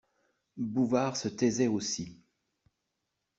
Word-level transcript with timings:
Bouvard 0.57 1.15
se 1.15 1.27
taisait 1.27 1.67
aussi. 1.67 2.19